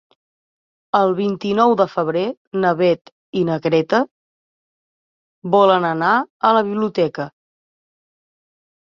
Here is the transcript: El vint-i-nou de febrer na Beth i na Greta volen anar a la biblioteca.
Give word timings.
El 0.99 1.11
vint-i-nou 1.17 1.73
de 1.81 1.85
febrer 1.95 2.23
na 2.63 2.71
Beth 2.79 3.11
i 3.41 3.43
na 3.49 3.57
Greta 3.65 3.99
volen 5.57 5.85
anar 5.91 6.15
a 6.49 6.55
la 6.59 6.65
biblioteca. 6.71 7.29